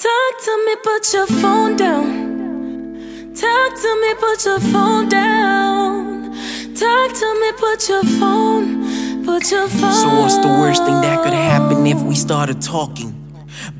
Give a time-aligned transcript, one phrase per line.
[0.00, 3.34] Talk to me, put your phone down.
[3.34, 6.32] Talk to me, put your phone down.
[6.74, 9.92] Talk to me, put your phone, put your phone.
[9.92, 13.14] So what's the worst thing that could happen if we started talking?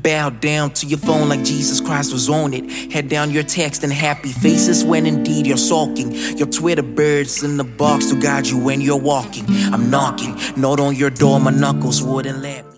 [0.02, 2.70] Bow down to your phone like Jesus Christ was on it.
[2.92, 6.12] Head down your text and happy faces when indeed you're sulking.
[6.37, 9.47] Your Twitter birds in the box to guide you when you're walking.
[9.73, 12.70] I'm knocking, not on your door, my knuckles wouldn't let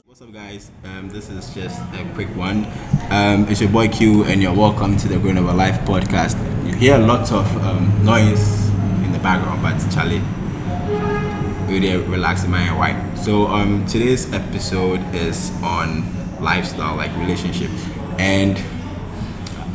[0.49, 0.71] guys?
[0.85, 2.67] Um, this is just a quick one.
[3.11, 6.37] Um, it's your boy Q, and you're welcome to the Growing Over Life podcast.
[6.67, 8.69] You hear lots of um, noise
[9.05, 10.23] in the background, but Charlie,
[11.71, 13.17] really relax my white.
[13.17, 16.03] So, um, today's episode is on
[16.43, 17.71] lifestyle, like relationship,
[18.19, 18.59] and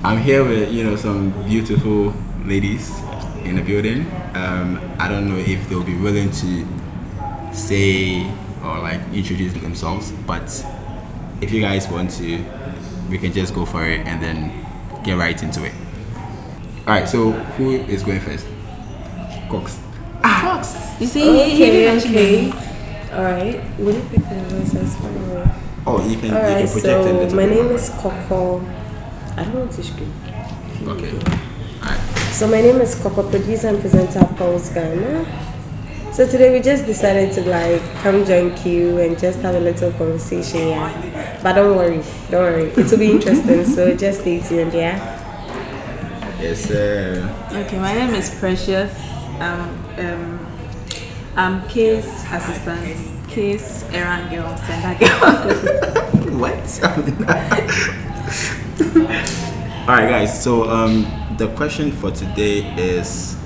[0.03, 2.14] I'm here with you know some beautiful
[2.45, 2.92] ladies
[3.45, 4.02] in the building.
[4.33, 6.67] Um, I don't know if they'll be willing to
[7.53, 8.30] say
[8.68, 10.48] or like introduce themselves, but
[11.42, 12.44] if you guys want to,
[13.10, 14.66] we can just go for it and then
[15.04, 15.73] get right into it.
[16.88, 18.45] All right, so who is going first?
[19.50, 19.80] Cox.
[20.23, 20.42] Ah!
[20.62, 21.00] Fox.
[21.02, 22.48] You see, Okay, he didn't okay.
[22.48, 22.52] me.
[23.14, 23.80] All right.
[23.80, 25.52] Will you pick the voices for me?
[25.86, 27.73] Oh, you can, All you can project a So little my bit name more.
[27.76, 28.66] is Coco.
[29.38, 30.08] I don't want to speak.
[30.88, 31.10] Okay.
[31.12, 31.84] Hmm.
[31.84, 32.00] All right.
[32.34, 35.26] So my name is Coco, producer and presenter of Pulse Ghana.
[36.18, 39.92] So today we just decided to like come join Q and just have a little
[39.92, 41.40] conversation, yeah.
[41.44, 42.02] But don't worry,
[42.32, 43.64] don't worry, it will be interesting.
[43.64, 44.98] so just stay tuned, yeah.
[46.42, 47.22] Yes, sir.
[47.52, 48.92] Okay, my name is Precious.
[49.40, 50.39] Um, um,
[51.36, 53.30] I'm case assistant.
[53.30, 56.33] case errand girl, sender girl.
[56.42, 56.80] What?
[59.88, 60.44] All right, guys.
[60.44, 61.06] So um,
[61.38, 63.38] the question for today is,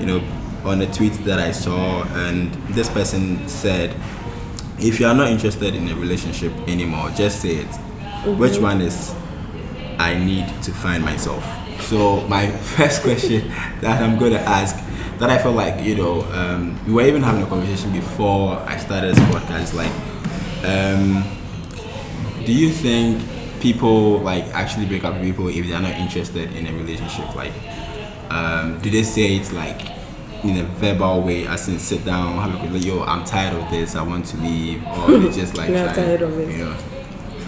[0.00, 0.22] you know,
[0.64, 3.94] on a tweet that I saw, and this person said,
[4.78, 7.74] if you are not interested in a relationship anymore, just say it.
[8.38, 9.14] Which one is
[9.98, 11.44] I need to find myself?
[11.82, 13.48] So my first question
[13.80, 14.76] that I'm going to ask,
[15.18, 18.76] that I felt like you know, um, we were even having a conversation before I
[18.78, 19.92] started this podcast, like.
[20.64, 21.24] Um,
[22.44, 23.22] do you think
[23.60, 27.32] people like actually break up with people if they are not interested in a relationship
[27.36, 27.52] like
[28.30, 29.91] um, do they say it like
[30.44, 33.54] in a verbal way as in sit down have a quick like, yo i'm tired
[33.54, 36.38] of this i want to leave or they just like We are try, tired of
[36.38, 36.48] it.
[36.50, 36.76] you know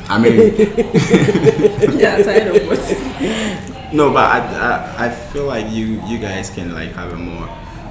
[0.09, 0.55] i mean
[1.99, 3.93] yeah, tired of what?
[3.93, 4.39] no but I,
[4.99, 7.49] I i feel like you you guys can like have a more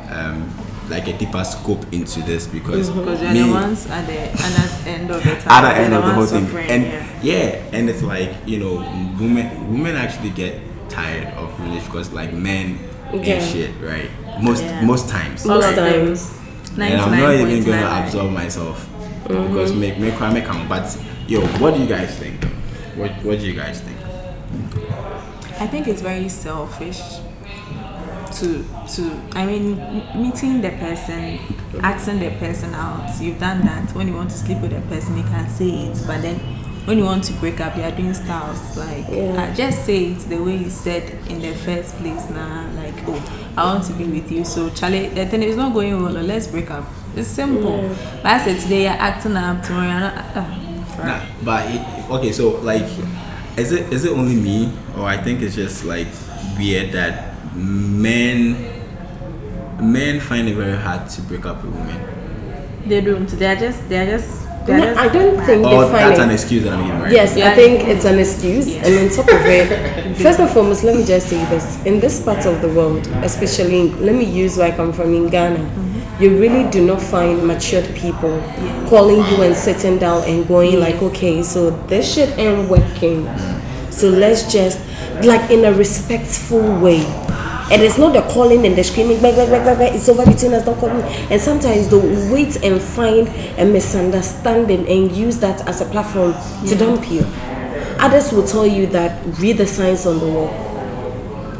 [0.09, 0.49] um
[0.89, 4.83] like a deeper scope into this because Because you're me- the ones at the at
[4.83, 5.47] the end of the time.
[5.65, 6.45] other You're end of the whole thing.
[6.45, 7.19] suffering, And yeah.
[7.23, 7.63] yeah.
[7.71, 8.75] and it's like you know,
[9.17, 10.59] women women actually get
[10.89, 12.79] tired of relationship because like men
[13.13, 13.19] Yeah.
[13.39, 14.09] ain't shit, right?
[14.41, 14.81] Most Yeah.
[14.85, 15.45] most times.
[15.45, 16.31] All Most of times.
[16.75, 18.87] And I'm not even gonna absorb myself
[19.25, 19.47] mm-hmm.
[19.47, 20.67] because make make cry make come.
[20.67, 22.43] But yo, what do you guys think?
[22.95, 23.97] What what do you guys think?
[25.59, 26.99] I think it's very selfish
[28.33, 29.75] to to I mean
[30.15, 31.39] meeting the person,
[31.81, 33.09] asking the person out.
[33.21, 33.93] You've done that.
[33.95, 36.03] When you want to sleep with a person, you can say it.
[36.07, 36.39] But then
[36.85, 39.49] when you want to break up, you are doing styles like Yeah.
[39.51, 42.29] uh, just say it the way you said in the first place.
[42.29, 44.43] Nah, like oh, I want to be with you.
[44.43, 46.11] So Charlie, the thing is not going well.
[46.13, 46.85] Let's break up.
[47.15, 47.89] It's simple.
[48.21, 49.63] But I said today you're acting up.
[49.63, 50.37] Tomorrow you're not.
[50.37, 50.59] Uh,
[50.93, 52.83] Nah, but it, okay, so like,
[53.57, 56.05] is it is it only me or I think it's just like
[56.57, 58.53] weird that men
[59.81, 61.99] men find it very hard to break up with women.
[62.87, 63.25] they don't.
[63.27, 63.89] They're just.
[63.89, 64.42] They're just.
[64.65, 65.45] They're No, just I don't bad.
[65.45, 67.11] think oh, Or they find that's an excuse that I'm giving, right?
[67.11, 67.51] Yes, Yeah.
[67.51, 68.75] I think it's an excuse.
[68.75, 71.83] And on top of it, first and foremost, let me just say this.
[71.85, 75.13] In this part of the world, especially, in, let me use where I come from
[75.13, 76.23] in Ghana, mm-hmm.
[76.23, 78.39] you really do not find matured people
[78.87, 83.25] calling you and sitting down and going like, okay, so this shit ain't working.
[83.25, 83.91] Mm.
[83.91, 84.79] So let's just,
[85.23, 87.03] like in a respectful way.
[87.71, 90.25] And it's not the calling and the screaming, blah, blah, blah, blah, blah, it's over
[90.25, 91.01] between us, don't call me.
[91.31, 93.27] And sometimes they'll wait and find
[93.57, 96.33] a misunderstanding and use that as a platform
[96.67, 97.21] to dump you.
[97.99, 100.47] Others will tell you that read the signs on the wall.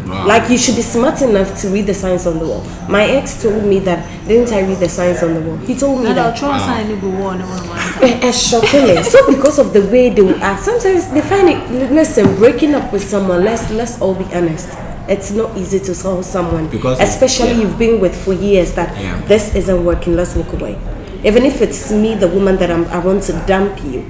[0.05, 0.27] Wow.
[0.27, 2.61] Like you should be smart enough to read the signs on the wall.
[2.89, 5.57] My ex told me that didn't I read the signs on the wall?
[5.57, 6.37] He told me And I'll that.
[6.37, 8.03] try sign it go on and on.
[8.03, 9.01] Eh, eh, shockingly.
[9.03, 11.91] so because of the way they will act, sometimes they find it.
[11.91, 13.43] Listen, breaking up with someone.
[13.45, 14.69] Let's let's all be honest.
[15.07, 17.61] It's not easy to tell someone, Because- especially yeah.
[17.61, 19.19] you've been with for years, that Yeah.
[19.27, 20.15] this isn't working.
[20.15, 20.77] Let's walk away.
[21.25, 24.05] Even if it's me, the woman that I'm, I want to dump you,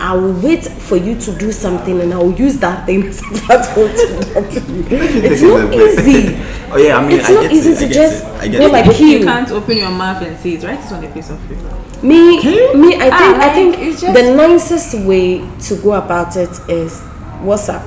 [0.00, 3.20] I will wait for you to do something, and I will use that thing as
[3.20, 4.84] a platform to dump you.
[4.90, 6.36] It's not easy.
[6.72, 8.30] oh yeah, I mean, It's I not get easy it, I to get just it,
[8.40, 8.72] I get go it.
[8.72, 9.24] like You you.
[9.24, 10.64] can't open your mouth and say it.
[10.64, 11.70] right it on a piece of paper.
[12.02, 12.42] Me,
[12.74, 16.50] me, I Ah, think, I think it's just- the nicest way to go about it
[16.68, 17.00] is
[17.44, 17.82] WhatsApp.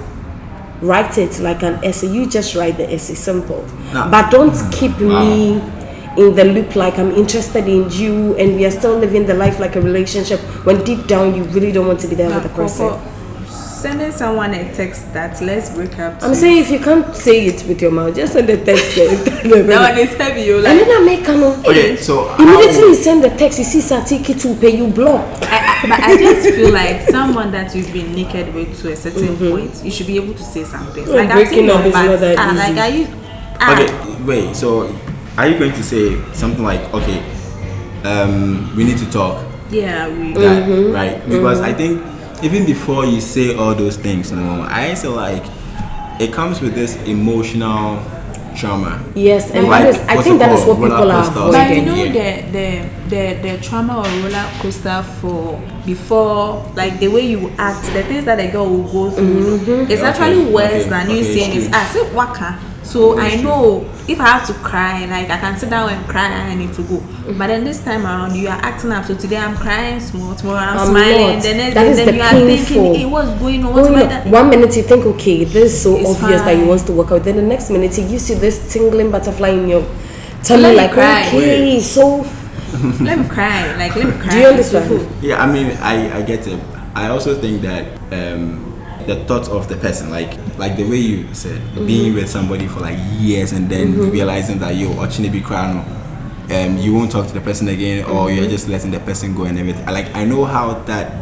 [0.81, 2.07] Write it like an essay.
[2.07, 3.65] You just write the essay, simple.
[3.93, 4.09] Nah.
[4.11, 4.71] But don't mm.
[4.73, 5.23] keep ah.
[5.23, 5.61] me
[6.17, 9.59] in the loop like I'm interested in you and we are still living the life
[9.59, 12.49] like a relationship when deep down you really don't want to be there with the
[12.49, 12.89] person.
[13.77, 16.13] Coco, Sending someone a text that let's break up.
[16.23, 18.95] I'm to- saying if you can't say it with your mouth, just send a text.
[18.95, 20.41] that one is heavy.
[20.41, 20.79] You and like.
[20.87, 24.39] then I make an Okay, so Immediately how- you send the text, you see Satiki
[24.41, 25.25] to pay you block.
[25.43, 28.95] I, I, but I just feel like someone that you've been naked with to a
[28.95, 31.05] certain point, you should be able to say something.
[31.05, 32.57] Well, like breaking up is not that ah, easy.
[32.73, 33.07] Like are you?
[33.59, 34.55] Ah, Okay, wait.
[34.55, 34.93] So,
[35.37, 37.23] are you going to say something like, okay,
[38.03, 40.33] um, we need to talk, Yeah, we.
[40.33, 40.93] that, Mm-hmm.
[40.93, 41.29] right?
[41.29, 42.01] Because I think
[42.43, 45.43] even before you say all those things, you know, I feel like
[46.19, 48.01] it comes with this emotional
[48.55, 49.03] trauma.
[49.15, 50.79] Yes, and Like, that is, I what's think it that is called?
[50.79, 51.51] what people are coaster.
[51.51, 52.11] But you know Yeah.
[52.11, 57.83] the, the the the trauma or roller coaster for before like the way you act,
[57.93, 59.91] the things that a girl will go through, Mm-hmm.
[59.91, 62.01] it's Okay, actually worse okay, than you okay, saying it's it's true.
[62.03, 62.59] ah say waka.
[62.87, 66.27] So I know if I have to cry, like I can sit down and cry,
[66.31, 67.03] I need to go.
[67.37, 69.03] But then this time around, you are acting up.
[69.05, 71.43] So today I'm crying small, tomorrow I'm, I'm smiling, not.
[71.43, 72.65] the next That day is then the you are painful.
[72.65, 73.73] thinking, hey, what's going on?
[73.73, 74.21] What's Going going on.
[74.27, 74.31] on?
[74.31, 76.67] One minute you think, okay, this is so It's obvious that he fine.
[76.69, 77.23] wants to work out.
[77.25, 79.81] Then the next minute he gives you this tingling butterfly in your
[80.43, 81.27] tummy, let like, cry.
[81.27, 82.25] okay, so
[83.01, 84.31] Let me cry, like let me cry.
[84.31, 84.87] Do you understand?
[85.01, 86.59] So, Yeah, I mean, I, I get it.
[86.95, 88.66] I also think that um,
[89.07, 92.81] the thought of the person, like like the way you said, being with somebody for
[92.81, 95.79] like years and then realizing that yo, actually be crying,
[96.51, 99.45] um, you won't talk to the person again, or you're just letting the person go
[99.45, 99.85] and everything.
[99.85, 101.13] Like I know how that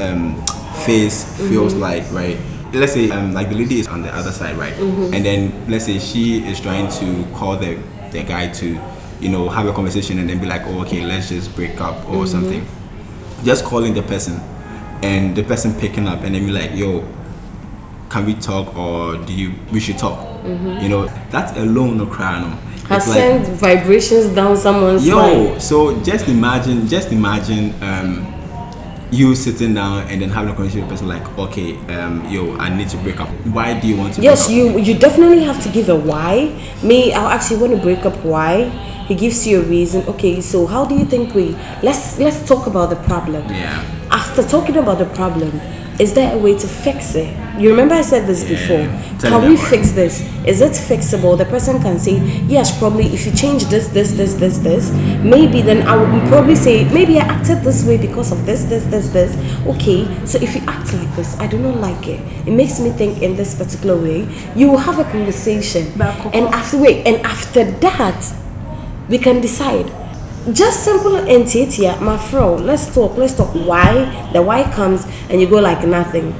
[0.00, 0.42] um,
[0.86, 2.38] phase feels like, right?
[2.72, 4.72] Let's say um, like the lady is on the other side, right?
[5.12, 7.78] And then let's say she is trying to call the
[8.12, 8.80] the guy to,
[9.20, 12.08] you know, have a conversation and then be like, oh, okay, let's just break up
[12.08, 12.66] or something.
[13.44, 14.40] Just calling the person
[15.02, 17.04] and the person picking up and then be like yo
[18.16, 20.18] can we talk or do you we should talk
[20.82, 22.48] you know that alone no cry no
[22.88, 28.32] has like, sent vibrations down someone's yo so just imagine just imagine um
[29.10, 32.56] you sitting down and then having a conversation with a person like okay um yo
[32.56, 34.76] i need to break up why do you want to Yes, break up?
[34.76, 36.32] you you definitely have to give a why.
[36.82, 38.52] Me, I'll actually want to break up why.
[39.08, 40.02] He gives you a reason.
[40.08, 41.54] Okay, so how do you think we
[41.88, 43.42] let's let's talk about the problem.
[43.48, 43.84] Yeah.
[44.10, 45.52] After talking about the problem,
[46.00, 47.45] is there a way to fix it?
[47.58, 48.84] You remember I said this before.
[49.18, 50.20] Tell Can we fix this?
[50.46, 51.38] Is it fixable?
[51.38, 54.90] The person can say, yes, probably if you change this, this, this, this, this,
[55.24, 58.84] maybe then I would probably say, maybe I acted this way because of this, this,
[58.84, 59.34] this, this.
[59.66, 62.20] Okay, so if you act like this, I do not like it.
[62.46, 64.28] It makes me think in this particular way.
[64.54, 65.86] You will have a conversation.
[66.00, 68.34] And after wait, and after that,
[69.08, 69.90] we can decide.
[70.52, 72.54] Just simple and here, my fro.
[72.54, 73.16] Let's talk.
[73.16, 73.48] Let's talk.
[73.54, 74.30] Why?
[74.32, 76.34] The why comes and you go like nothing.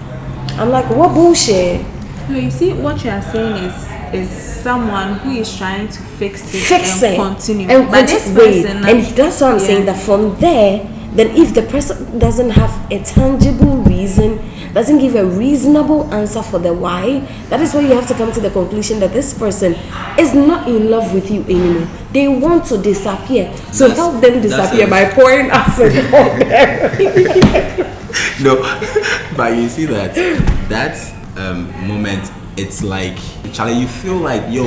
[0.59, 1.85] I'm like, what bullshit?
[2.29, 6.43] No, you see, what you are saying is is someone who is trying to fix
[6.55, 7.69] it Fix and it continue.
[7.69, 9.67] and but this person, And that's what I'm yeah.
[9.67, 9.87] saying.
[9.87, 14.39] That from there, then if the person doesn't have a tangible reason,
[14.75, 18.31] doesn't give a reasonable answer for the why, that is where you have to come
[18.33, 19.75] to the conclusion that this person
[20.19, 21.89] is not in love with you anymore.
[22.13, 23.53] They want to disappear.
[23.73, 27.93] So That's- help them disappear by pouring acid on them.
[28.43, 28.57] no
[29.37, 30.15] but you see that
[30.69, 30.97] that
[31.37, 33.17] um, moment it's like
[33.53, 34.65] Charlie you feel like yo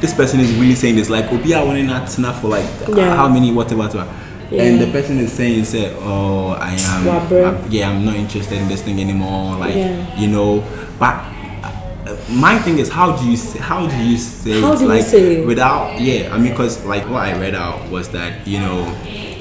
[0.00, 3.14] this person is really saying this like obi I want not enough for like Yeah.
[3.16, 4.08] how many whatever, whatever.
[4.52, 8.68] and the person is saying say oh I am I'm- yeah I'm not interested in
[8.68, 10.18] this thing anymore like Yeah.
[10.20, 10.62] you know
[10.98, 14.92] but uh, my thing is how do you say, how do you say How do
[14.94, 18.60] you say without yeah I mean because like what I read out was that you
[18.60, 18.84] know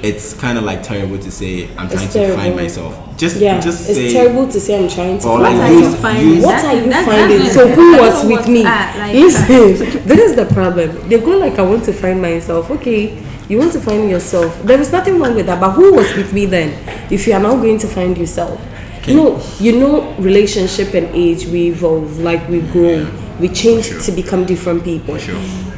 [0.04, 3.60] it's kind of like terrible to say I'm trying It's to find myself just Yeah,
[3.60, 5.28] just it's say terrible to say I'm trying to.
[5.28, 6.02] Or find like What are you myself.
[6.02, 6.42] finding?
[6.42, 7.40] What are you that- finding?
[7.40, 8.64] that's So who was with me?
[8.64, 11.08] like Listen, this is the problem.
[11.08, 12.72] They go like, I want to find myself.
[12.72, 14.60] Okay, you want to find yourself.
[14.64, 15.60] There is nothing wrong with that.
[15.60, 16.70] But who was with me then?
[17.12, 18.60] If you are now going to find yourself,
[19.06, 23.06] you know, you know, relationship and age we evolve, like we grow.
[23.40, 24.00] we change sure.
[24.02, 25.16] to become different people.
[25.16, 25.71] For sure.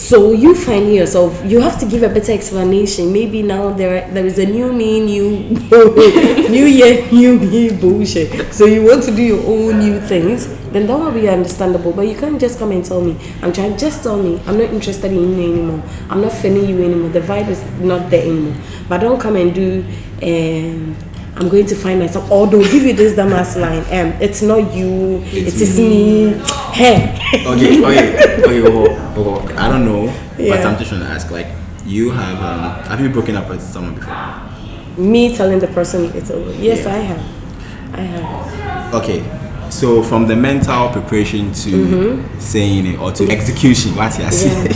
[0.00, 3.12] So you find yourself, you have to give a better explanation.
[3.12, 5.28] Maybe now there there is a new me, new
[6.48, 8.50] new year, new me bullshit.
[8.54, 11.92] So you want to do your own new things, then that will be understandable.
[11.92, 13.76] But you can't just come and tell me, I'm trying.
[13.76, 15.82] Just tell me, I'm not interested in you anymore.
[16.08, 17.10] I'm not feeling you anymore.
[17.10, 18.56] The vibe is not there anymore.
[18.88, 19.84] But don't come and do.
[20.22, 20.96] Um,
[21.40, 22.30] I'm going to find myself.
[22.30, 23.80] Or they'll give you this dumbass line.
[23.84, 25.22] Um, it's not you.
[25.24, 26.32] It's It is me.
[26.72, 27.16] Hey.
[27.46, 28.62] Okay, okay, okay.
[28.66, 30.04] Oh, oh, I don't know,
[30.38, 30.56] yeah.
[30.56, 31.30] but I'm just trying to ask.
[31.30, 31.46] Like,
[31.86, 34.50] you have um, have you broken up with someone before?
[34.98, 36.52] me telling the person it's over.
[36.52, 36.94] Yes, Yeah.
[36.94, 37.94] I have.
[37.94, 38.94] I have.
[38.94, 44.68] Okay, so from the mental preparation to saying it or to execution, what you say?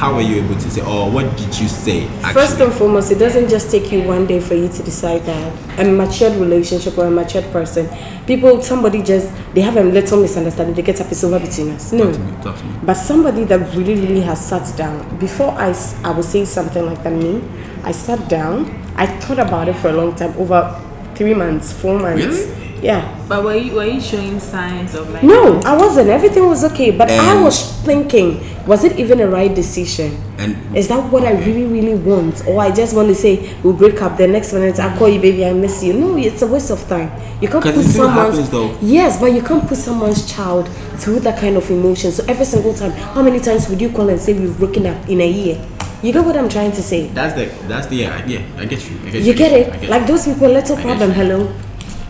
[0.00, 2.06] How were you able to say, or what did you say?
[2.08, 2.32] Actually?
[2.32, 5.78] First and foremost, it doesn't just take you one day for you to decide that
[5.78, 7.86] a matured relationship or a matured person.
[8.26, 10.74] People, somebody just they have a little misunderstanding.
[10.74, 11.92] They get up it's over between us.
[11.92, 12.42] No, Talk to me.
[12.42, 12.78] Talk to me.
[12.82, 17.02] but somebody that really, really has sat down before I, I would say something like
[17.02, 17.12] that.
[17.12, 17.42] Me,
[17.84, 18.70] I sat down.
[18.96, 20.80] I thought about it for a long time, over
[21.14, 22.24] three months, four months.
[22.24, 22.69] Really?
[22.82, 23.02] Yeah.
[23.28, 26.08] But were you were you showing signs of like No, I wasn't.
[26.08, 30.16] Everything was okay, but I was thinking, was it even a right decision?
[30.38, 32.46] And Is that what I really, really want?
[32.46, 35.20] Or I just want to say, we'll break up, the next minute I call you,
[35.20, 35.92] baby, I miss you.
[35.92, 37.10] No, it's a waste of time.
[37.40, 38.36] You can't put it someone's.
[38.38, 38.76] happens though.
[38.80, 40.68] Yes, but you can't put someone's child
[40.98, 42.10] through that kind of emotion.
[42.12, 45.08] So every single time, how many times would you call and say we've broken up
[45.08, 45.64] in a year?
[46.02, 47.08] You get what I'm trying to say?
[47.08, 48.96] that's the that's the yeah, yeah I get you.
[49.04, 49.80] I get You you get it?
[49.80, 51.10] get Like those people, little I get problem.
[51.10, 51.16] you.
[51.16, 51.52] Hello?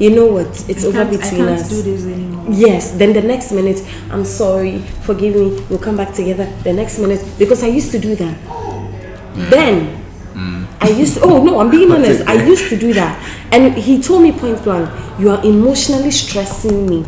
[0.00, 0.48] You know what?
[0.66, 1.68] It's I over can't, I between can't us.
[1.68, 2.46] do this anymore.
[2.48, 6.46] Yes, then the next minute, I'm sorry, forgive me, we'll come back together.
[6.64, 8.34] The next minute, because I used to do that.
[8.40, 9.50] Mm.
[9.50, 10.66] Then, mm.
[10.80, 13.20] I used to, oh no, I'm being honest, I used to do that.
[13.52, 14.88] And he told me point blank,
[15.20, 17.04] you are emotionally stressing me.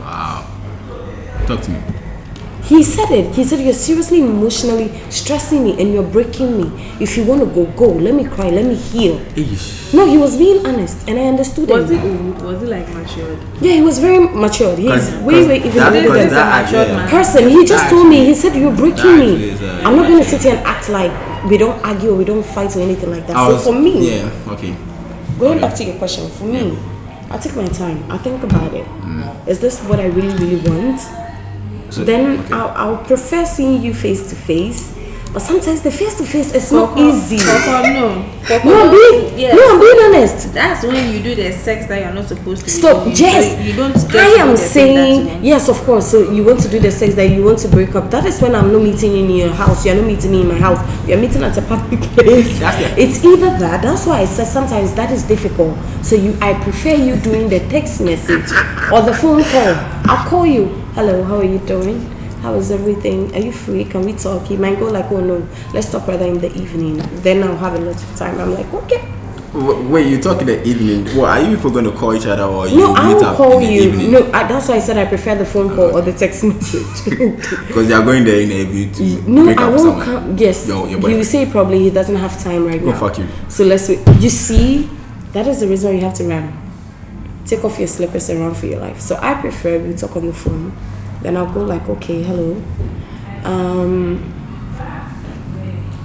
[0.00, 0.48] Wow.
[1.46, 1.93] Talk to me.
[2.64, 3.34] He said it.
[3.34, 6.72] He said, You're seriously emotionally stressing me and you're breaking me.
[6.98, 7.88] If you want to go, go.
[7.92, 8.48] Let me cry.
[8.48, 9.18] Let me heal.
[9.36, 9.92] Eesh.
[9.92, 11.98] No, he was being honest and I understood Was him.
[11.98, 12.42] it old?
[12.42, 13.38] Was it like matured?
[13.60, 14.78] Yeah, he was very matured.
[14.78, 17.08] He's 'Cause- way, 'cause way even that- older than that a matured idea- man.
[17.10, 17.48] person.
[17.50, 19.32] He just told me, he said, You're breaking me.
[19.32, 21.12] actually is, uh, I'm not going to sit here and act like
[21.50, 23.36] we don't argue or we don't fight or anything like that.
[23.36, 24.74] I So was- for me, yeah, okay.
[25.38, 26.78] going back to your question, for me,
[27.30, 28.02] I take my time.
[28.08, 28.86] I think about it.
[29.46, 31.00] Is this what I really, really want?
[31.94, 32.52] So, then okay.
[32.54, 34.92] I'll, I'll prefer seeing you face to face.
[35.32, 37.38] But sometimes the face to face is not easy.
[37.38, 38.32] Coco, no.
[38.46, 39.56] Coco, No, I'm being, yes.
[39.56, 40.54] no, I'm being honest.
[40.54, 42.70] That's when you do the sex that you're not supposed to.
[42.70, 43.10] Stop, do.
[43.10, 43.66] You- yes.
[43.66, 43.96] You don't.
[44.14, 46.08] I am the thing that you saying, yes, of course.
[46.08, 48.12] So you want to do the sex that you want to break up.
[48.12, 49.84] That is when I'm not meeting you in your house.
[49.84, 50.78] You're not meeting me in my house.
[51.08, 52.60] You're meeting at a public place.
[52.60, 52.96] That's it.
[52.96, 53.82] It's either that.
[53.82, 55.76] That's why I said sometimes that is difficult.
[56.04, 58.52] So you, I prefer you doing the text message
[58.92, 59.74] or the phone call.
[60.08, 60.83] I'll call you.
[60.94, 62.00] Hello, how are you doing?
[62.42, 63.34] How is everything?
[63.34, 63.84] Are you free?
[63.84, 64.50] Can we talk?
[64.50, 66.98] You might go like, oh no, let's talk rather in the evening.
[67.22, 68.38] Then I'll have a lot of time.
[68.38, 69.10] I'm like, okay.
[69.54, 71.06] Wait, you talk in the evening.
[71.16, 73.24] What are you people going to call each other or you No, meet I will
[73.24, 73.82] up call you.
[73.82, 74.10] evening?
[74.12, 75.98] No, I, that's why I said I prefer the phone call uh.
[75.98, 77.04] or the text message.
[77.68, 80.36] Because they are going there in the evening to no, I up won't come.
[80.36, 82.98] Yes, Your, your he will say probably he doesn't have time right now.
[82.98, 83.26] fuck you.
[83.48, 84.00] So let's wait.
[84.20, 84.90] You see,
[85.32, 86.60] that is the reason why you have to run.
[87.46, 89.00] Take off your slippers and run for your life.
[89.00, 90.76] So I prefer we talk on the phone.
[91.22, 92.54] Then I'll go like, okay, hello.
[93.44, 94.30] Um,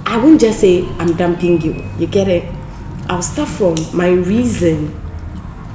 [0.06, 1.84] I won't just say I'm dumping you.
[1.98, 2.44] You get it?
[3.08, 4.88] I'll start from my reason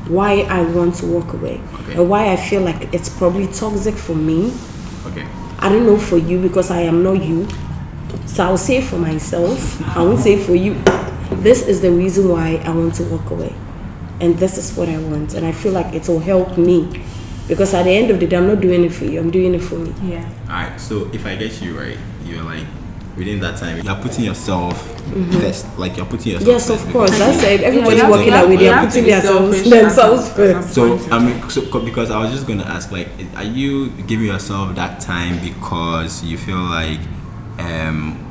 [0.08, 1.94] why I want to walk away Okay.
[1.94, 4.54] and why I feel like it's probably toxic for me.
[5.08, 5.26] Okay.
[5.60, 7.48] I don't know for you because I am not you.
[8.28, 10.76] So I'll say for myself, I won't say for you.
[11.42, 13.56] This is the reason why I want to walk away.
[14.22, 15.34] And this is what I want.
[15.34, 17.04] And I feel like it will help me.
[17.48, 19.54] Because at the end of the day, I'm not doing it for you, I'm doing
[19.54, 19.94] it for me.
[20.04, 20.28] Yeah.
[20.48, 22.66] Alright, so if I get you right, you're like
[23.16, 24.82] within that time, you're putting yourself
[25.32, 25.66] first.
[25.78, 27.12] Like you're putting yourself Yes, first of course.
[27.18, 27.62] That's it.
[27.62, 28.56] Everybody's you have- working you that way.
[28.56, 30.74] They you are putting be themselves, themselves first.
[30.74, 34.76] So I mean, so because I was just gonna ask, like, are you giving yourself
[34.76, 37.00] that time because you feel like
[37.60, 38.25] um,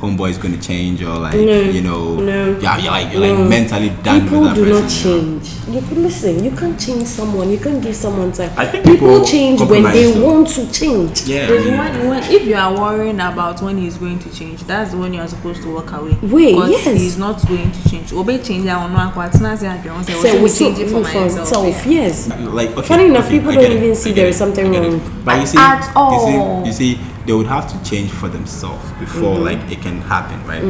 [0.00, 3.40] homeboy is gonna change, or like, you know, no, yeah, you're like you're no.
[3.40, 4.82] like mentally done People with that do person.
[4.82, 5.52] not change.
[5.68, 6.44] You can listen.
[6.44, 7.50] You can't change someone.
[7.50, 8.52] You can't give someone time.
[8.56, 10.24] I think people, people change when they compromise too.
[10.24, 11.22] want to change.
[11.26, 14.62] Yeah, I There's mean, when, if you are worrying about when he's going to change,
[14.64, 16.16] that's when you are supposed to walk away.
[16.22, 16.84] Wait, yes.
[16.84, 18.12] he's not going to change.
[18.12, 18.92] Obey change that one.
[18.92, 19.40] One part.
[19.40, 20.12] Now say don't say.
[20.14, 21.38] So we we see change it for myself.
[21.38, 21.86] myself.
[21.86, 22.28] Yes.
[22.28, 24.66] like okay, Funny enough, okay, people don't it, even see get there it, is something
[24.66, 24.88] I get it.
[24.90, 25.22] wrong.
[25.24, 26.64] But you see, At all.
[26.66, 29.44] you see, you see, they would have to change for themselves before Mm-hmm.
[29.44, 30.62] like it can happen, right?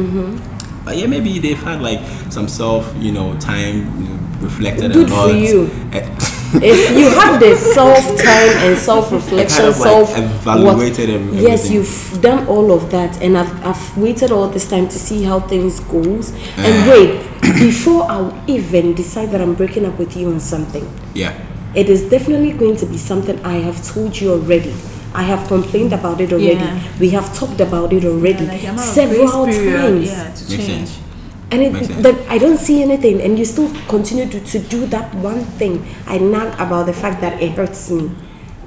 [0.85, 1.99] But yeah, maybe they've had like
[2.31, 5.29] some self, you know, time reflected Good a lot.
[5.29, 5.69] for you.
[6.53, 11.41] If you have the self time and self reflection, kind of, like, self evaluated every-
[11.41, 15.23] yes, you've done all of that, and I've, I've waited all this time to see
[15.23, 16.31] how things goes.
[16.31, 16.37] Uh.
[16.59, 17.21] And wait,
[17.59, 21.33] before I even decide that I'm breaking up with you on something, Yeah.
[21.75, 24.73] it is definitely going to be something I have told you already.
[25.17, 26.53] I have complained about it already.
[26.53, 26.99] Yeah.
[26.99, 30.05] We have talked about it already Like the amount of several times.
[30.11, 30.67] Yeah, to Makes change.
[30.89, 30.99] sense.
[31.51, 32.19] And it, sense.
[32.29, 35.83] I don't see anything, and you still continue to, to do that one thing.
[36.05, 38.11] I nag about the fact that it hurts me.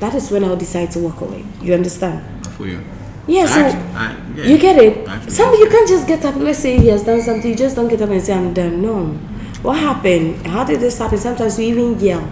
[0.00, 1.45] That is when I'll decide to walk away.
[1.62, 2.19] You understand?
[2.57, 2.83] For you.
[3.28, 4.45] Yeah, so Actu- I- yeah.
[4.50, 5.07] you get it.
[5.07, 6.35] Actually, Some you can't just get up.
[6.37, 8.80] Let's say he has done something, you just don't get up and say I'm done.
[8.83, 9.04] No.
[9.62, 10.45] What happened?
[10.47, 11.19] How did this happen?
[11.19, 12.26] Sometimes we even yell.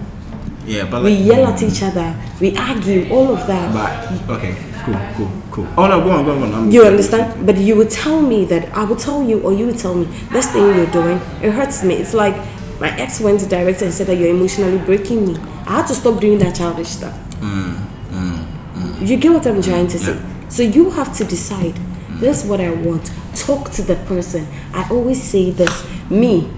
[0.68, 2.14] Yeah, but We like, yell at each other.
[2.40, 3.08] We argue.
[3.10, 3.72] All of that.
[3.72, 5.66] But okay, cool, cool, cool.
[5.78, 6.52] Oh no, go on, go on, go on.
[6.54, 7.46] I'm- You understand?
[7.46, 10.04] But you would tell me that I would tell you, or you would tell me
[10.30, 11.18] this thing you're doing.
[11.42, 11.94] It hurts me.
[11.94, 12.36] It's like
[12.80, 15.36] my ex went to director and said that you're emotionally breaking me.
[15.66, 17.16] I had to stop doing that childish stuff.
[17.40, 17.74] Mm,
[18.12, 18.44] mm,
[18.76, 19.08] mm.
[19.08, 20.16] You get what I'm trying to say?
[20.48, 21.74] So you have to decide.
[22.20, 23.10] This is what I want.
[23.34, 24.46] Talk to the person.
[24.74, 25.86] I always say this.
[26.10, 26.50] Me,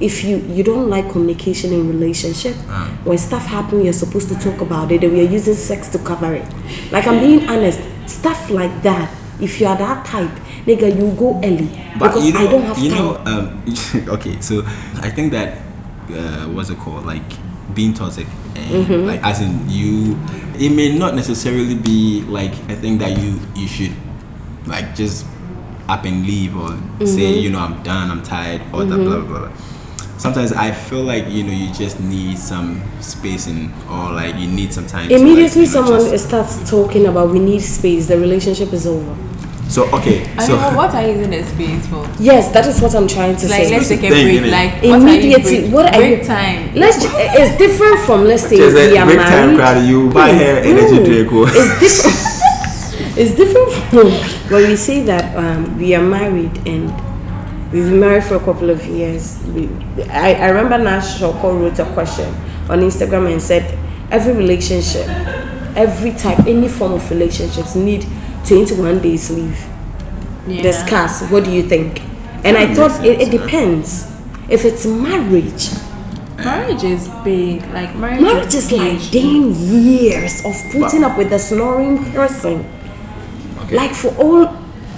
[0.00, 2.54] if you you don't like communication in relationship,
[3.04, 5.02] when stuff happen, you're supposed to talk about it.
[5.04, 6.44] And we are using sex to cover it.
[6.92, 7.80] Like I'm being honest.
[8.06, 9.10] Stuff like that.
[9.40, 10.30] If you are that type,
[10.64, 12.98] nigga, you go early But because you know, I don't have you time.
[12.98, 13.64] know, um,
[14.16, 14.62] okay, so
[15.02, 15.58] I think that
[16.10, 17.22] uh, what's it called, like
[17.74, 19.06] being toxic, and Mm-hmm.
[19.06, 20.16] like as in you,
[20.58, 23.92] it may not necessarily be like a thing that you you should
[24.66, 25.26] like just
[25.88, 26.70] up and leave or
[27.04, 27.38] say Mm-hmm.
[27.44, 29.52] you know I'm done, I'm tired, or that blah blah blah.
[30.18, 34.72] Sometimes I feel like you know you just need some spacing or like you need
[34.72, 35.08] some time.
[35.08, 38.06] to, like, Immediately, someone just- starts talking about we need space.
[38.06, 39.14] The relationship is over.
[39.68, 42.08] So okay, I so mean, what are you using the space for?
[42.20, 43.58] Yes, that is what I'm trying to say.
[43.58, 43.76] Like, say.
[43.76, 44.40] let's take a break.
[44.40, 44.50] innit?
[44.50, 46.72] Like, what are you immediately break, what are break time?
[46.76, 50.08] let's ju- it's different from let's say we a are break time married crowd, you
[50.10, 51.28] buy her energy drink.
[51.32, 51.46] oh.
[51.50, 52.16] it's different
[53.18, 54.08] it's different from
[54.54, 56.88] when we say that um, we are married and
[57.72, 59.42] we've been married for a couple of years.
[59.48, 59.68] We,
[60.10, 62.28] I, I remember Nash Shoko wrote a question
[62.68, 63.78] on Instagram and said
[64.10, 65.06] every relationship
[65.76, 68.06] every type any form of relationships need
[68.46, 69.66] 21 days leave.
[70.48, 70.62] Yeah.
[70.62, 72.00] discuss what do you think?
[72.44, 74.12] And i thought it, it depends.
[74.48, 75.70] If it's marriage.
[76.36, 77.62] Marriage is big.
[77.72, 78.20] Like marriage.
[78.20, 82.64] marriage is like damn years of putting up with a snoring person.
[83.72, 84.46] Like for all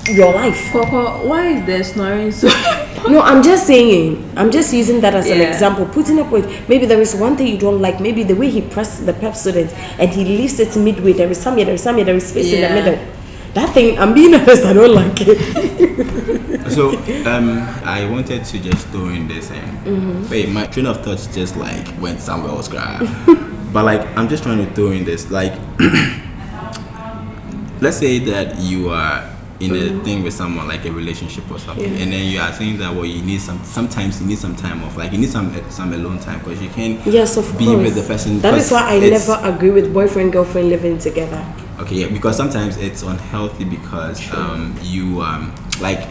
[0.09, 2.49] your life Coco, why is there snoring so?
[3.09, 6.85] no i'm just saying i'm just using that as an example putting up with maybe
[6.85, 10.11] there is one thing you don't like maybe the way he pressed the pepsodent and
[10.11, 12.53] he leaves it midway there is some here there is some here there is space
[12.53, 12.99] in the middle
[13.55, 16.90] that thing i'm being honest i don't like it So
[17.25, 20.31] um, I wanted to just throw in this and Mm-hmm.
[20.31, 23.09] wait, my train of thought just like went somewhere else, grab.
[23.73, 25.55] but like I'm just trying to throw in this like,
[27.81, 29.25] let's say that you are
[29.61, 31.92] in a thing with someone like a relationship or something.
[31.92, 32.01] Yeah.
[32.03, 34.85] and then you are saying that well you need some sometimes you need some time
[34.85, 37.83] off, like you need some some alone time because you can't yes of be course
[37.85, 38.38] with the person.
[38.40, 41.44] that is why i never agree with boyfriend girlfriend living together
[41.81, 46.09] Okay, yeah, because sometimes it's unhealthy because um, you um, like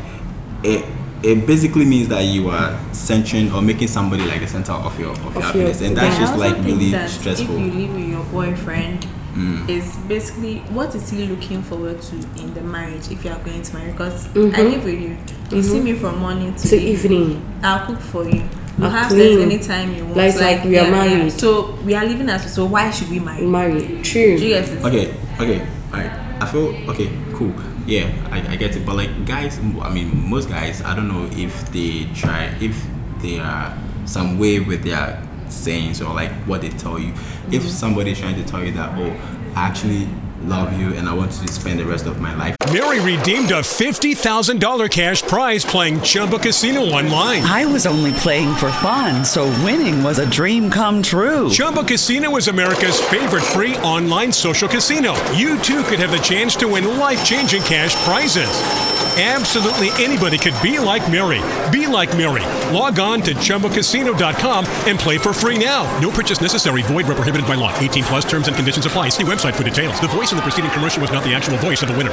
[0.63, 0.85] it.
[1.23, 5.09] It basically means that you are centering or making somebody like the center of your
[5.11, 7.53] of, your your- happiness, and that's I just like really stressful.
[7.57, 9.05] If you live with your boyfriend,
[9.37, 9.69] Mm.
[9.69, 13.61] is basically what is he looking forward to in the marriage if you are going
[13.61, 13.91] to marry?
[13.91, 14.55] Because Mm-hmm.
[14.55, 15.17] I live with you.
[15.55, 18.41] You see me from morning to, to evening I'll cook for you.
[18.77, 19.37] You I'll have clean.
[19.39, 20.17] sex anytime you want.
[20.17, 21.31] Like it's like we are married.
[21.33, 23.45] So we are living as so why should we marry?
[23.45, 24.69] marry true Do you get?
[24.85, 26.11] Okay, okay, alright.
[26.41, 27.53] I feel okay, cool.
[27.85, 28.85] Yeah, I, I get it.
[28.85, 32.75] But like guys, I mean, most guys, I don't know if they try, if
[33.21, 37.11] they are some way with their sayings or like what they tell you.
[37.51, 37.67] If mm-hmm.
[37.67, 39.11] somebody's trying to tell you that, oh,
[39.55, 40.07] I actually
[40.43, 42.55] love you and I want to spend the rest of my life.
[42.71, 47.41] Mary redeemed a $50,000 cash prize playing Chumba Casino online.
[47.43, 51.49] I was only playing for fun, so winning was a dream come true.
[51.49, 55.13] Chumba Casino is America's favorite free online social casino.
[55.31, 58.96] You too could have the chance to win life changing cash prizes.
[59.19, 61.41] Absolutely anybody could be like Mary.
[61.71, 62.43] Be like Mary.
[62.71, 65.81] Log on to ChumbaCasino.com and play for free now.
[65.99, 66.83] No purchase necessary.
[66.83, 67.75] Void where prohibited by law.
[67.79, 69.09] 18 plus terms and conditions apply.
[69.09, 69.99] See website for details.
[69.99, 72.11] The voice in the preceding commercial was not the actual voice of the winner.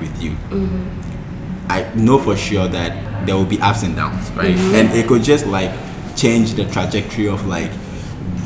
[0.00, 0.32] with you.
[0.50, 1.70] Mm-hmm.
[1.70, 4.54] I know for sure that there will be ups and downs, right?
[4.56, 5.70] And it could just like
[6.14, 7.70] change the trajectory of like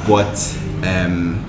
[0.07, 0.37] what
[0.85, 1.45] um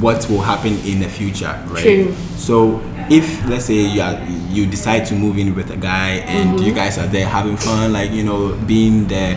[0.00, 1.82] what will happen in the future, right?
[1.82, 2.12] True.
[2.36, 6.60] So if let's say you are you decide to move in with a guy and
[6.60, 9.36] you guys are there having fun, like you know, being there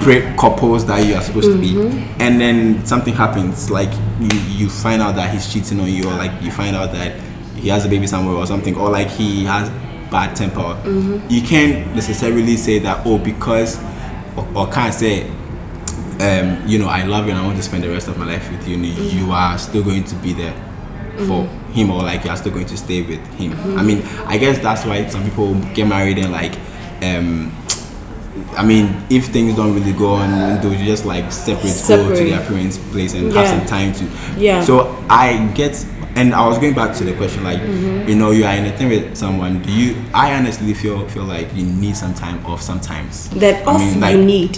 [0.00, 2.20] great couples that you are supposed to be, Mm-hmm.
[2.22, 6.14] and then something happens, like you you find out that he's cheating on you, or
[6.14, 7.18] like you find out that
[7.56, 9.68] he has a baby somewhere or something, or like he has
[10.10, 10.60] bad temper.
[10.60, 11.26] Mm-hmm.
[11.30, 13.78] You can't necessarily say that oh because
[14.36, 15.28] or, or can't say
[16.20, 18.26] um, you know, I love you and I want to spend the rest of my
[18.26, 20.54] life with you, and you are still going to be there
[21.26, 23.52] for him, or like you are still going to stay with him.
[23.78, 26.54] I mean, I guess that's why some people get married and like,
[27.02, 27.52] um,
[28.56, 30.30] I mean, if things don't really go on,
[30.60, 33.42] they'll just like separate, go to their parents' place and Yeah.
[33.42, 34.40] have some time to.
[34.40, 34.62] Yeah.
[34.62, 35.84] So I get.
[36.16, 38.08] And I was going back to the question, like, Mm-hmm.
[38.08, 39.62] you know, you are in a thing with someone.
[39.62, 39.94] Do you?
[40.12, 43.30] I honestly feel feel like you need some time off sometimes.
[43.30, 44.56] that I off mean, like- you need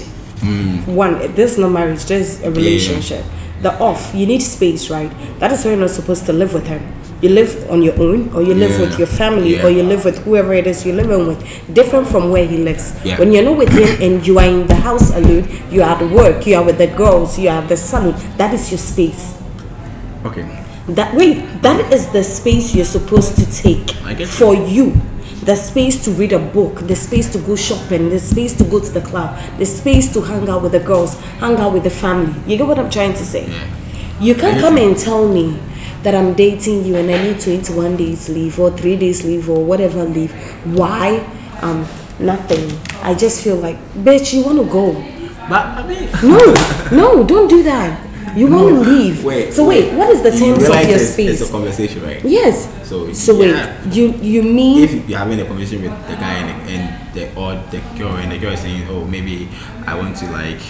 [0.86, 3.24] one this is not marriage this is a relationship
[3.60, 6.66] the off you need space right that is why you're not supposed to live with
[6.66, 6.82] him
[7.22, 9.64] you live on your own or you live with your family Yeah.
[9.66, 11.40] or you live with whoever it is you're living with
[11.72, 13.16] different from where he lives Yeah.
[13.18, 16.02] when you're not with him and you are in the house alone you are at
[16.10, 19.34] work you are with the girls you are at the salon that is your space
[20.26, 20.44] Okay.
[20.88, 23.90] that wait, that is the space you're supposed to take
[24.26, 24.92] for you.
[25.44, 28.78] The space to read a book, the space to go shopping, the space to go
[28.78, 31.90] to the club, the space to hang out with the girls, hang out with the
[31.90, 32.32] family.
[32.46, 33.50] You get what I'm trying to say?
[34.20, 35.58] You can't come and tell me
[36.02, 39.64] that I'm dating you and I need 21 days leave or three days leave or
[39.64, 40.32] whatever leave.
[40.76, 41.18] Why?
[41.62, 41.86] Um,
[42.18, 42.70] nothing.
[43.02, 44.92] I just feel like, bitch, you want to go.
[45.48, 46.54] But I mean, No,
[47.18, 48.08] no, don't do that.
[48.36, 49.22] You want to leave.
[49.24, 51.40] wait, so wait, what is the you terms of your it's, space?
[51.40, 52.24] It's a conversation, right?
[52.24, 52.66] Yes.
[52.88, 53.54] So, So wait,
[53.90, 57.54] you you mean If you're having a conversation with the guy and, and the or
[57.70, 59.48] the girl, and the girl is saying, "Oh, maybe
[59.86, 60.60] I want to like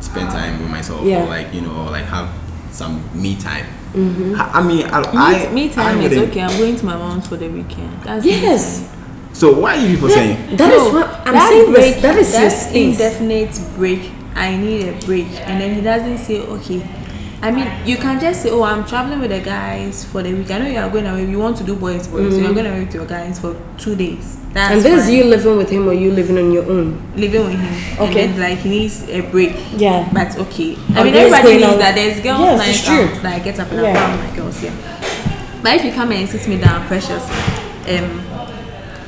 [0.00, 1.22] spend time with myself, Yeah.
[1.22, 2.28] or like you know, or like have
[2.72, 4.34] some me time." Mm-hmm.
[4.38, 6.42] I, I mean, I, I Me, me time I is okay.
[6.42, 8.02] I'm going to my mom's for the weekend.
[8.02, 8.92] That's yes?
[9.32, 10.56] So why are you people saying?
[10.56, 11.72] That is No, what I'm that saying.
[11.72, 12.92] break, this, that is your that space.
[13.00, 14.10] indefinite break.
[14.34, 16.82] I need a break, and then he doesn't say okay.
[17.46, 20.50] I mean, you can just say, "Oh, I'm traveling with the guys for the week."
[20.50, 21.24] I know you are going away.
[21.26, 22.34] You want to do boys, boys.
[22.34, 24.36] So you're going away with your guys for two days.
[24.52, 24.76] That's Mm.
[24.76, 25.14] and this is fine.
[25.16, 26.88] you living with him or you living on your own.
[27.24, 27.74] living with him.
[28.08, 28.24] Okay.
[28.24, 29.54] And then, like he needs a break.
[29.76, 30.08] Yeah.
[30.12, 30.76] But okay.
[30.96, 31.94] I mean, everybody needs that.
[31.94, 33.04] There's girls' Yes, night it's true.
[33.04, 34.04] out that I get up and Yeah.
[34.04, 34.72] I'm my girls here.
[35.62, 37.22] But if you come and sit me down, precious,
[37.94, 38.08] um,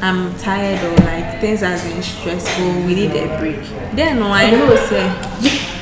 [0.01, 2.71] I'm tired or like things have been stressful.
[2.87, 3.59] We need a break.
[3.97, 5.11] Then no, I know say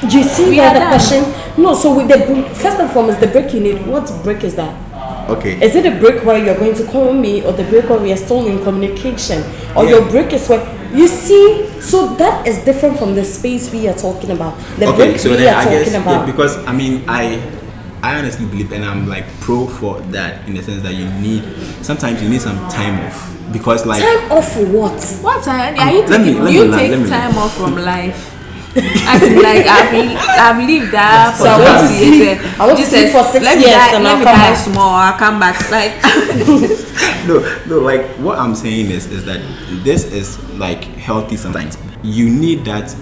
[0.02, 0.88] You see We that the done.
[0.92, 1.24] question?
[1.62, 1.74] No.
[1.74, 2.18] So with the
[2.54, 3.86] first and foremost, the break you need.
[3.86, 4.74] What break is that?
[5.30, 5.60] Okay.
[5.64, 8.12] Is it a break where you're going to call me, or the break where we
[8.12, 9.42] are still in communication,
[9.74, 9.90] or Yeah.
[9.98, 10.62] your break is where
[10.94, 11.66] you see?
[11.80, 14.54] So that is different from the space we are talking about.
[14.78, 17.40] The okay, break so we then are I talking guess yeah, because I mean I
[18.02, 21.42] I honestly believe and I'm like pro for that in the sense that you need
[21.82, 23.18] sometimes you need some time off
[23.52, 25.02] because like Time off for what?
[25.22, 26.44] what time are you let me- taking?
[26.44, 27.20] me you learn, take let me learn.
[27.20, 28.35] time off from life.
[28.76, 29.92] I feel like I've
[30.38, 32.38] I've lived that for So I want to 20 years.
[32.40, 32.62] sleep- eh.
[32.62, 34.34] I want to This for six let me years die, and let I'll me come
[34.36, 34.56] die back.
[34.56, 34.94] small.
[34.94, 35.70] I'll come back.
[35.70, 35.92] Like
[37.26, 37.34] no
[37.66, 39.40] no like what i'm saying is is that
[39.84, 42.94] this is like healthy sometimes you need that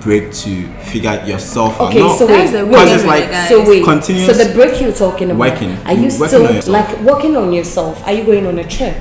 [0.00, 3.04] break to figure out yourself out Okay, not, so That's wait, the wait, way it's
[3.04, 3.48] like- the.
[3.48, 5.76] So wait, continuous so the break you're talking about, working.
[5.84, 8.06] are you Working still like working on yourself?
[8.06, 8.96] Are you going on a trip?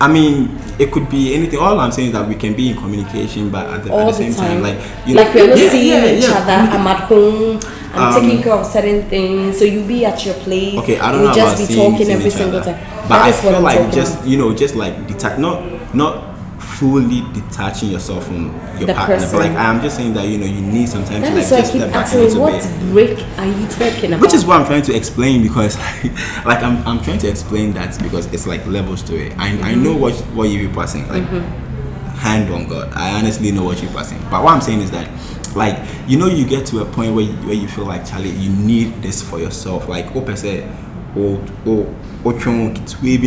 [0.00, 2.76] I mean it could be anything all i'm saying is that we can be in
[2.76, 5.58] communication but at the, at the the same time, time, like you like we're not
[5.58, 6.38] yeah, seeing yeah, each yeah.
[6.38, 6.52] other.
[6.76, 7.60] I'm at home.
[7.94, 9.58] I'm Um, taking care of certain things.
[9.58, 10.76] So you be at your place.
[10.80, 13.08] Okay, I don't we know just about be seeing, talking seeing every single other, time.
[13.08, 14.26] but That I feel like just about.
[14.28, 19.38] you know, just like detach, not not fully detaching yourself from your The partner, person.
[19.38, 21.44] but like I'm just saying that you know you need some time That to like
[21.44, 22.90] is why I just step back a little what bit.
[22.92, 24.20] break are you talking about?
[24.22, 25.76] Which is what I'm trying to explain because,
[26.44, 29.36] like, I'm, I'm trying to explain that because it's like levels to it.
[29.38, 30.00] I, I know mm-hmm.
[30.00, 32.16] what what you be passing, like, mm-hmm.
[32.18, 32.92] hand on God.
[32.94, 34.18] I honestly know what you're passing.
[34.30, 35.08] But what I'm saying is that,
[35.56, 38.30] like, you know, you get to a point where you, where you feel like, Charlie,
[38.30, 39.88] you need this for yourself.
[39.88, 40.68] Like, oh, Ope said,
[41.16, 41.94] oh, oh,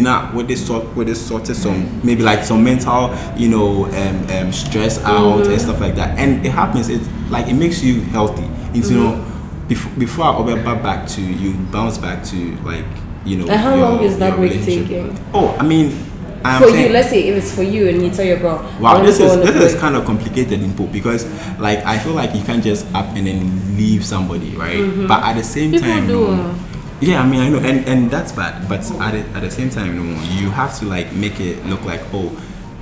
[0.02, 3.86] not with this sort with this sort of some maybe like some mental you know
[3.86, 7.82] um, um stress out and stuff like that and it happens it like it makes
[7.84, 9.26] you healthy it's you know
[9.68, 12.86] before before I over back to you bounce back to like
[13.26, 14.88] you know And how your- long is that break relationship.
[14.88, 15.26] taking?
[15.34, 16.06] oh I mean
[16.42, 18.66] I'm for saying, you, let's say if it's for you and you tell your girl,
[18.80, 21.26] Wow, this is this is kind of complicated input because
[21.60, 24.80] like I feel like you can't just up and then leave somebody, right?
[25.06, 26.56] But at the same People time, do.
[27.02, 28.68] Yeah, I mean I know, and and that's bad.
[28.68, 31.84] But at the, at the same time, no, you have to like make it look
[31.84, 32.32] like oh.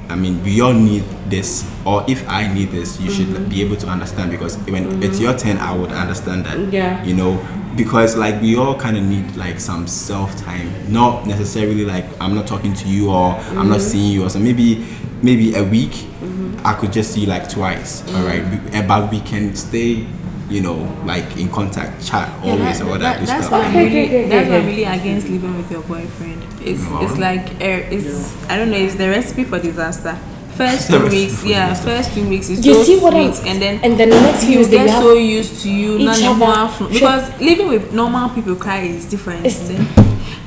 [0.09, 3.49] I mean, we all need this, or if I need this, you should mm-hmm.
[3.49, 6.71] be able to understand because when it's your turn, I would understand that.
[6.71, 7.03] Yeah.
[7.03, 11.85] You know, because like we all kind of need like some self time, not necessarily
[11.85, 13.79] like I'm not talking to you or I'm not mm-hmm.
[13.79, 14.85] seeing you or so maybe
[15.21, 16.65] maybe a week mm-hmm.
[16.65, 18.03] I could just see like twice.
[18.15, 18.43] All right,
[18.87, 20.07] but we can stay,
[20.49, 23.51] you know, like in contact, chat Yeah, always, that- all that, that- that's stuff.
[23.51, 26.41] why I'm really, okay, okay, that's why I'm really against living with your boyfriend.
[26.63, 27.01] It's No.
[27.01, 28.77] it's like uh, it's I don't know.
[28.77, 30.17] It's the recipe for disaster.
[30.55, 31.89] First two weeks, yeah, disaster.
[31.97, 34.43] first two weeks is You so see what I'm- and then and then the next
[34.45, 35.97] few you is that get so used to you.
[35.99, 36.39] each none other.
[36.45, 36.93] one from- Sure.
[36.99, 39.45] because living with normal people cry is different.
[39.45, 39.87] It's- then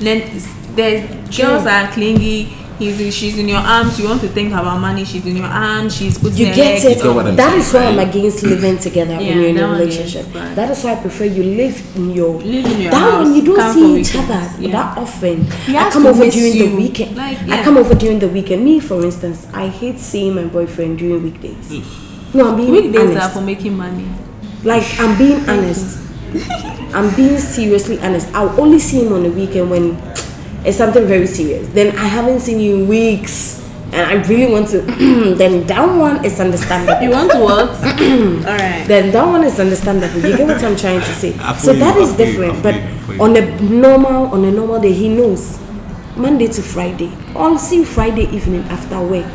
[0.00, 2.48] then it's- the girls are clingy.
[2.80, 4.00] He's in, she's in your arms.
[4.00, 5.04] You want to think about money.
[5.04, 5.94] She's in your arms.
[5.94, 6.96] She's putting You get it.
[6.96, 9.58] You get what I'm That saying, is why I'm against living together when you're in
[9.58, 10.32] a one is relationship.
[10.32, 13.34] That is why I prefer you live in your Live in your that house, one
[13.36, 14.72] you don't see each other yeah.
[14.72, 15.46] that often.
[15.76, 16.68] I come over during you.
[16.70, 17.16] the weekend.
[17.16, 18.64] Like, I come over during the weekend.
[18.64, 21.70] Me, for instance, I hate seeing my boyfriend during weekdays.
[22.34, 23.26] No, I'm being Weekdays honest.
[23.26, 24.08] are for making money.
[24.64, 25.98] Like I'm being honest.
[26.94, 28.28] I'm being seriously honest.
[28.34, 29.96] I'll only see him on the weekend when
[30.64, 31.68] it's something very serious.
[31.68, 33.58] Then I haven't seen you in weeks.
[33.92, 34.80] And I really want to
[35.34, 37.02] then that one is understandable.
[37.02, 37.70] You want to what?
[37.70, 38.84] All right.
[38.86, 40.20] then that one is understandable.
[40.20, 41.34] You get what I'm trying to say.
[41.40, 42.62] I So feel that you, is I feel you, different.
[42.62, 43.20] But you, you.
[43.20, 45.58] on a normal on a normal day, he knows
[46.16, 47.10] Monday to Friday.
[47.34, 49.26] I'll see you Friday evening after work.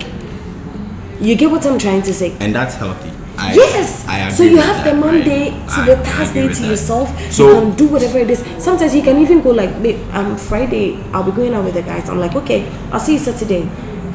[1.20, 2.36] You get what I'm trying to say?
[2.40, 3.12] and that's healthy.
[3.38, 4.06] I, Yes.
[4.08, 5.70] I so you have that, the Monday right?
[5.70, 6.70] to the I Thursday to that.
[6.70, 7.32] yourself.
[7.32, 8.44] So- you can do whatever it is.
[8.58, 9.72] Sometimes you can even go like,
[10.14, 12.10] um, Friday I'll be going out with the guys.
[12.10, 13.68] I'm like, okay, I'll see you Saturday.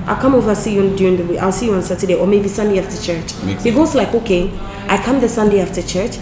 [0.07, 1.39] I'll come over see you during the week.
[1.39, 3.35] I'll see you on Saturday or maybe Sunday after church.
[3.45, 4.51] Makes he goes like, okay,
[4.89, 6.19] I come the Sunday after church.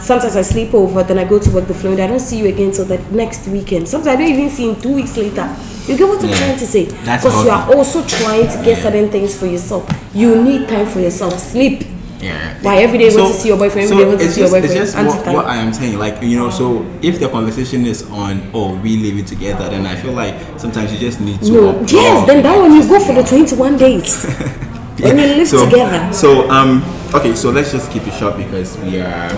[0.00, 2.04] Sometimes I sleep over, then I go to work the following day.
[2.04, 3.88] I don't see you again till the next weekend.
[3.88, 5.48] Sometimes I don't even see him two weeks later.
[5.86, 6.36] You get what I'm Yeah.
[6.36, 6.86] trying to say?
[6.86, 9.88] Because you are also trying to get certain things for yourself.
[10.12, 11.38] You need time for yourself.
[11.38, 11.84] Sleep.
[12.24, 12.56] Yeah.
[12.62, 14.40] Why every day you want to see your boyfriend, every day you want to see
[14.40, 15.98] your boyfriend, It's just what, what I am saying.
[15.98, 19.84] Like you know, so if the conversation is on, oh, we live it together, then
[19.84, 21.52] I feel like sometimes you just need to.
[21.52, 24.24] No, yes, then that one you go for the 21 days.
[24.94, 26.12] When you live so, together.
[26.12, 26.82] So um,
[27.12, 29.30] okay, so let's just keep it short because we are.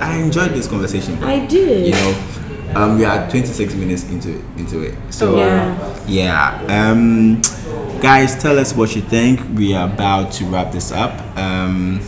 [0.00, 1.22] I enjoyed this conversation.
[1.22, 1.86] I did.
[1.86, 2.14] You know,
[2.76, 4.94] um, we are 26 minutes into into it.
[5.10, 6.04] So Yeah.
[6.06, 6.62] yeah.
[6.70, 7.42] Um,
[8.00, 9.40] guys, tell us what you think.
[9.56, 11.12] We are about to wrap this up.
[11.36, 12.00] Um,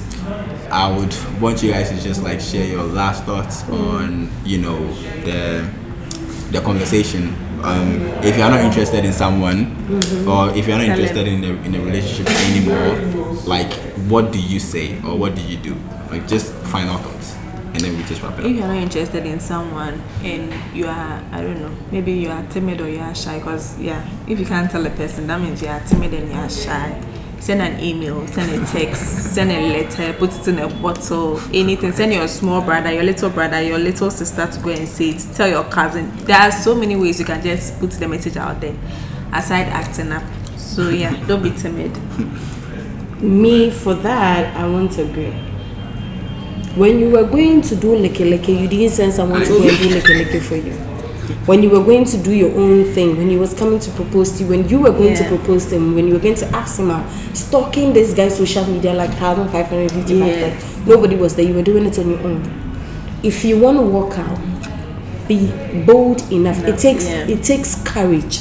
[0.70, 4.92] I would want you guys to just like share your last thoughts on you know
[5.24, 5.68] the
[6.52, 7.34] the conversation.
[7.62, 9.76] Um, if you're not interested in someone,
[10.26, 12.96] or if you're not interested in a, in a relationship anymore,
[13.44, 13.72] like
[14.08, 15.74] what do you say or what do you do?
[16.10, 17.36] Like just final thoughts,
[17.72, 18.52] and then we just wrap it If up.
[18.52, 22.80] you're not interested in someone and you are, I don't know, maybe you are timid
[22.80, 25.68] or you are shy, because yeah, if you can't tell a person, that means you
[25.68, 27.00] are timid and you are shy.
[27.38, 31.90] Send an email, send a text, send a letter, put it in a bottle, anything.
[31.90, 35.26] Send your small brother, your little brother, your little sister to go and say it.
[35.34, 36.14] Tell your cousin.
[36.26, 38.74] There are so many ways you can just put the message out there,
[39.32, 40.22] aside acting up.
[40.58, 41.96] So yeah, don't be timid.
[43.22, 45.34] Me, for that, I won't agree.
[46.76, 49.76] When you were going to do leke leke, you didn't send someone to go and
[49.78, 50.72] do leke leke for you.
[51.46, 54.32] When you were going to do your own thing, when he was coming to propose
[54.38, 56.46] to you, when you were going to propose to him, when you were going to
[56.48, 60.62] ask him out, stalking this guy's social media like 1,555 Yes.
[60.62, 62.42] times, nobody was there, you were doing it on your own.
[63.22, 64.38] If you want to walk out,
[65.28, 65.46] be
[65.86, 66.58] bold enough.
[66.64, 67.26] It takes yeah.
[67.28, 68.40] it takes courage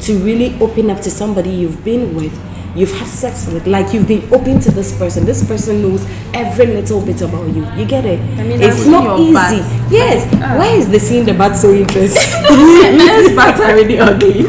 [0.00, 2.32] to really open up to somebody you've been with,
[2.74, 5.24] you've had sex with, like you've been open to this person.
[5.24, 7.66] This person knows every little bit about you.
[7.72, 8.20] You get it?
[8.20, 9.32] I mean, it's I've not easy.
[9.32, 9.92] your butt.
[9.92, 10.34] Yes.
[10.58, 12.42] Why is the seeing the butt so interesting?
[12.96, 14.44] Men's butts are really ugly.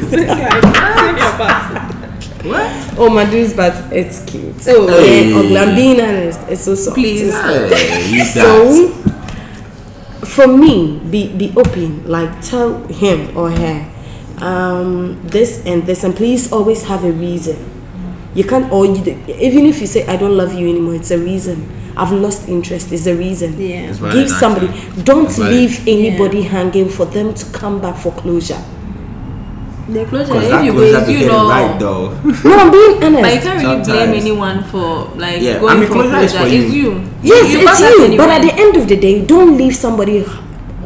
[2.43, 2.97] What?
[2.97, 4.55] Oh, my dude's butt, it's cute.
[4.67, 4.87] Oh.
[4.99, 5.57] yeah, ugly.
[5.57, 6.39] I'm being honest.
[6.49, 6.95] It's so soft.
[6.95, 7.33] Please.
[7.33, 8.23] It's Hey.
[8.33, 8.89] So,
[10.25, 12.05] for me, be be open.
[12.07, 13.89] Like tell him or her,
[14.39, 17.72] um, this and this, and please always have a reason.
[18.35, 21.17] You can't, or you, even if you say I don't love you anymore, it's a
[21.19, 21.69] reason.
[21.95, 22.91] I've lost interest.
[22.91, 23.59] It's a reason.
[23.61, 23.89] Yeah.
[23.91, 24.67] It's Give somebody.
[24.69, 25.03] actually.
[25.03, 25.53] Don't It's valid.
[25.53, 28.57] leave anybody hanging for them to come back for closure.
[29.89, 31.49] The closure, Because if that you go, closure is be you getting know.
[31.49, 32.09] right though.
[32.49, 33.21] No, I'm being honest.
[33.21, 36.45] But you can't really blame anyone for like Yeah, I going mean, for closure closure.
[36.47, 36.81] is It's you.
[36.93, 37.09] you.
[37.21, 38.17] Yes, it's got that you.
[38.17, 40.23] But at the end of the day, don't leave somebody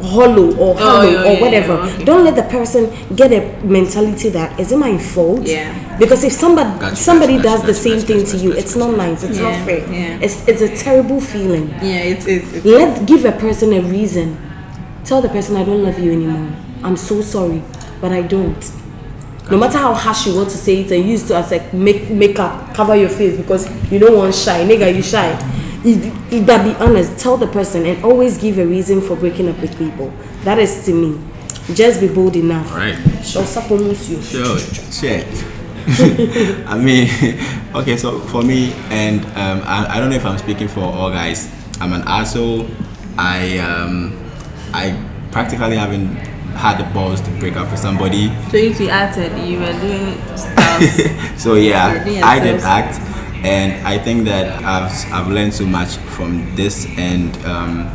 [0.02, 1.74] hollow or oh, hollow yeah, or whatever.
[1.74, 2.04] yeah, okay.
[2.04, 5.42] Don't let the person get a mentality that is it my fault?
[5.42, 5.98] Yeah.
[5.98, 8.48] Because if somebody Gotcha, somebody gotcha, does gotcha, the same gotcha, thing gotcha, to you,
[8.50, 9.22] gotcha, it's not nice.
[9.24, 9.92] It's Yeah, not fair.
[9.92, 10.18] yeah.
[10.22, 11.68] It's it's a terrible feeling.
[11.82, 12.52] Yeah, it's it's.
[12.52, 14.36] it's Let give a person a reason.
[15.04, 16.50] Tell the person I don't love you anymore.
[16.84, 17.62] I'm so sorry,
[18.00, 18.72] but I don't.
[19.50, 22.10] No matter how harsh you want to say it and use it as like make
[22.10, 24.64] makeup cover your face because you don't want shy.
[24.64, 25.32] Nigga, you shy.
[25.84, 27.18] You, you be honest.
[27.18, 30.12] Tell the person and always give a reason for breaking up with people.
[30.44, 31.20] That is to me.
[31.74, 32.74] Just be bold enough.
[32.74, 32.96] Right.
[33.24, 34.22] Shall suppose you.
[34.22, 34.58] Sure.
[34.58, 35.26] Shit.
[36.66, 37.08] I mean,
[37.74, 41.10] okay, so for me, and um, I, I don't know if I'm speaking for all
[41.10, 41.50] guys.
[41.80, 42.66] I'm an asshole.
[43.16, 44.12] I um,
[44.72, 46.06] I practically haven't
[46.56, 48.28] had the balls to break up with somebody.
[48.50, 51.38] So if you acted, you were doing stuff.
[51.38, 52.64] so yeah, I did yourself.
[52.64, 53.00] act,
[53.44, 57.90] and I think that I've I've learned so much from this, and um,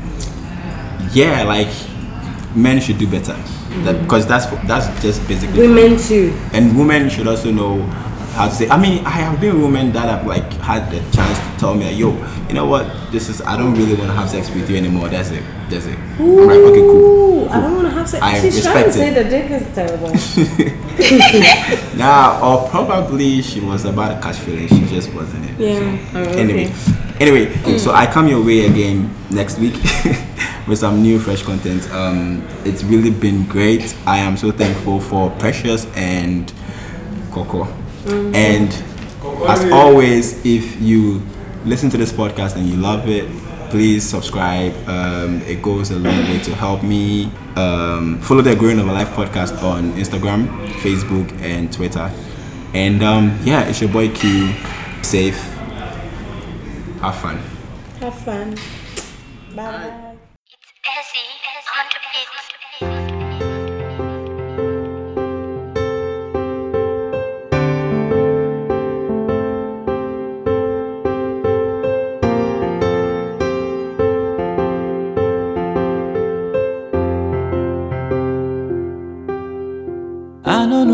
[1.13, 1.67] yeah, like
[2.56, 3.34] men should do better,
[3.84, 6.34] that, because that's that's just basically Women too.
[6.53, 7.77] and women should also know
[8.34, 8.67] how to say.
[8.69, 11.86] I mean, I have been women that have like had the chance to tell me,
[11.86, 12.12] like, "Yo,
[12.48, 12.86] you know what?
[13.12, 15.43] This is I don't really want to have sex with you anymore." That's it.
[15.69, 15.98] That's it.
[16.19, 17.46] I'm like, okay, cool.
[17.46, 18.22] Ooh, I don't want to have sex.
[18.24, 19.24] I She's trying to respect say it.
[19.24, 20.12] the dick is terrible.
[21.98, 24.69] Nah, or probably she was about to catch feelings.
[24.72, 25.60] She just wasn't it.
[25.60, 26.12] Yeah.
[26.12, 26.39] So, Oh, okay.
[26.41, 26.74] Anyway,
[27.19, 29.74] anyway, so I come your way again next week
[30.67, 31.89] with some new fresh content.
[31.91, 33.96] Um, it's really been great.
[34.06, 36.52] I am so thankful for Precious and
[37.32, 37.67] Coco.
[38.06, 38.70] And
[39.48, 41.22] as always, if you
[41.66, 43.30] listen to this podcast and you love it,
[43.70, 44.74] please subscribe.
[44.88, 47.32] Um, it goes a long way to help me.
[47.56, 50.48] Um, follow the Growing of a Life podcast on Instagram,
[50.82, 52.12] Facebook, and Twitter.
[52.74, 54.54] And um, yeah, it's your boy Q.
[55.02, 55.38] Safe.
[57.02, 57.38] Have fun.
[58.00, 58.56] Have fun.
[59.56, 60.00] Bye bye.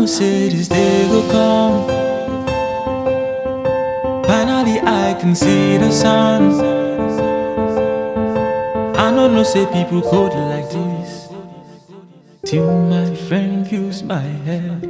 [0.00, 1.86] This day will come.
[4.24, 6.54] Finally, I can see the sun.
[8.96, 11.28] I don't know no say people code like this.
[12.46, 14.89] Till my friend views my head.